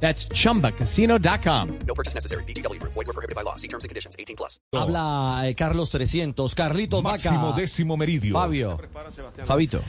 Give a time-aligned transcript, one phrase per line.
[0.00, 1.68] That's chumbacasino.com.
[1.86, 2.44] No purchase necessary.
[2.44, 2.80] BGW.
[2.82, 3.56] Void were prohibited by law.
[3.56, 4.14] See terms and conditions.
[4.18, 4.60] 18 plus.
[4.72, 7.60] Habla eh, Carlos 300, Carlitos Máximo Vaca.
[7.60, 8.34] décimo meridio.
[8.34, 8.78] Fabio.
[9.44, 9.82] Fabito.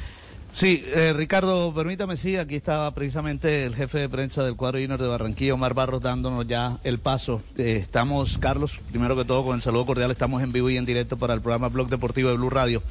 [0.53, 4.99] Sí, eh, Ricardo, permítame, sí, aquí estaba precisamente el jefe de prensa del cuadro junior
[4.99, 7.43] de Barranquilla, Omar Barros, dándonos ya el paso.
[7.57, 10.85] Eh, estamos, Carlos, primero que todo, con el saludo cordial, estamos en vivo y en
[10.85, 12.81] directo para el programa Blog Deportivo de Blue Radio.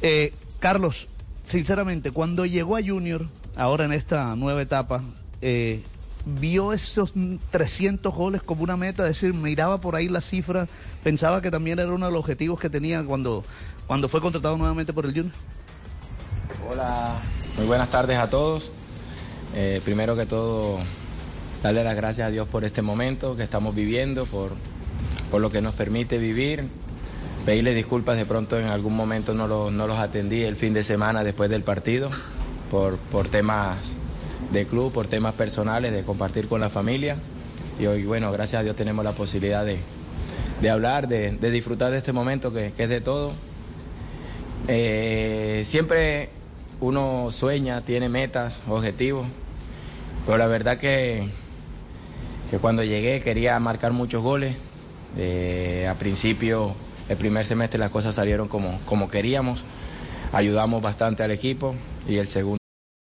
[0.00, 1.08] Eh, Carlos,
[1.44, 3.26] sinceramente, cuando llegó a Junior,
[3.56, 5.02] ahora en esta nueva etapa,
[5.42, 5.82] eh,
[6.24, 7.12] vio esos
[7.50, 10.68] 300 goles como una meta, es decir, miraba por ahí la cifra,
[11.02, 13.44] pensaba que también era uno de los objetivos que tenía cuando,
[13.86, 15.32] cuando fue contratado nuevamente por el Junior.
[16.70, 17.14] Hola,
[17.56, 18.70] muy buenas tardes a todos.
[19.54, 20.78] Eh, primero que todo,
[21.62, 24.52] darle las gracias a Dios por este momento que estamos viviendo, por,
[25.30, 26.68] por lo que nos permite vivir.
[27.44, 30.84] Pedirle disculpas, de pronto en algún momento no, lo- no los atendí el fin de
[30.84, 32.08] semana después del partido,
[32.70, 33.78] por, por temas
[34.50, 37.16] de club, por temas personales, de compartir con la familia.
[37.78, 39.78] Y hoy, bueno, gracias a Dios tenemos la posibilidad de,
[40.60, 43.32] de hablar, de, de disfrutar de este momento que, que es de todo.
[44.68, 46.30] Eh, siempre
[46.80, 49.26] uno sueña, tiene metas, objetivos,
[50.26, 51.28] pero la verdad que,
[52.50, 54.54] que cuando llegué quería marcar muchos goles.
[55.18, 56.74] Eh, a principio,
[57.08, 59.62] el primer semestre las cosas salieron como, como queríamos,
[60.32, 61.74] ayudamos bastante al equipo
[62.08, 62.61] y el segundo.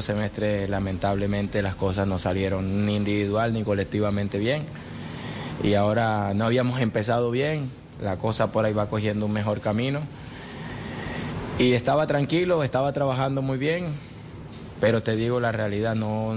[0.00, 4.64] Semestre lamentablemente las cosas no salieron ni individual ni colectivamente bien.
[5.62, 7.68] Y ahora no habíamos empezado bien,
[8.00, 10.00] la cosa por ahí va cogiendo un mejor camino.
[11.58, 13.88] Y estaba tranquilo, estaba trabajando muy bien,
[14.80, 16.36] pero te digo la realidad, no,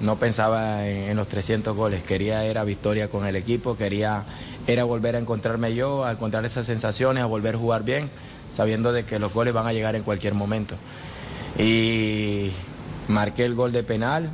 [0.00, 4.24] no pensaba en, en los 300 goles, quería era victoria con el equipo, quería
[4.66, 8.10] era volver a encontrarme yo, a encontrar esas sensaciones, a volver a jugar bien,
[8.50, 10.74] sabiendo de que los goles van a llegar en cualquier momento.
[11.56, 12.50] Y
[13.10, 14.30] marqué el gol de penal.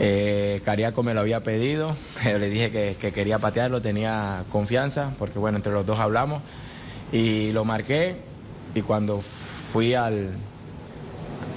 [0.00, 5.12] Eh, Cariaco me lo había pedido, yo le dije que, que quería patearlo, tenía confianza,
[5.18, 6.40] porque bueno, entre los dos hablamos,
[7.10, 8.16] y lo marqué,
[8.74, 9.20] y cuando
[9.72, 10.30] fui al,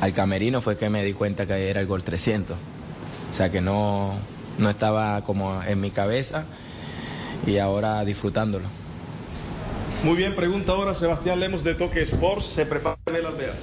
[0.01, 3.61] al camerino fue que me di cuenta que era el gol 300, o sea que
[3.61, 4.15] no,
[4.57, 6.45] no estaba como en mi cabeza,
[7.45, 8.65] y ahora disfrutándolo.
[10.03, 12.45] Muy bien, pregunta ahora Sebastián Lemos de Toque Sports.
[12.45, 13.53] Se prepara en el aldea.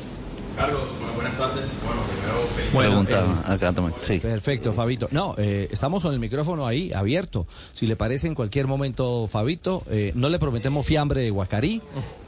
[0.58, 1.68] Carlos, bueno, buenas tardes.
[1.86, 3.74] Bueno, primero feliz Pregunta acá.
[4.00, 4.18] Sí.
[4.18, 5.06] Perfecto, Fabito.
[5.12, 7.46] No, eh, estamos con el micrófono ahí abierto.
[7.74, 11.80] Si le parece en cualquier momento, Fabito, eh, no le prometemos fiambre de Guacarí,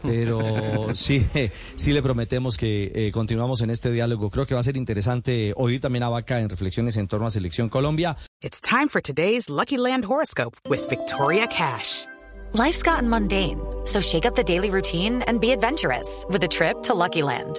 [0.02, 0.38] pero
[0.94, 4.30] sí, eh, sí le prometemos que eh, continuamos en este diálogo.
[4.30, 7.32] Creo que va a ser interesante oír también a Vaca en reflexiones en torno a
[7.32, 8.16] Selección Colombia.
[8.42, 12.06] It's time for today's Lucky Land horoscope with Victoria Cash.
[12.52, 16.80] Life's gotten mundane, so shake up the daily routine and be adventurous with a trip
[16.84, 17.58] to Lucky Land.